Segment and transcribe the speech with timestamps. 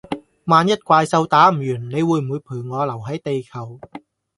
[0.45, 3.79] 萬一怪獸打唔完，你會不會陪我留係地球？